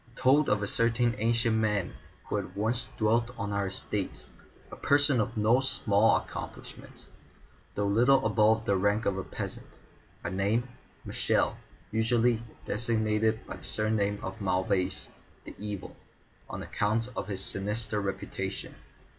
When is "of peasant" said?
9.05-9.77